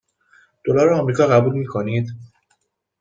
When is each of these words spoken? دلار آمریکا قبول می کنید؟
دلار 0.65 0.93
آمریکا 0.93 1.27
قبول 1.27 1.53
می 1.53 1.65
کنید؟ 1.65 2.07